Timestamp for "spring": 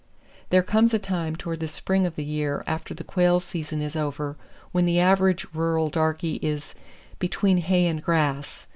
1.67-2.07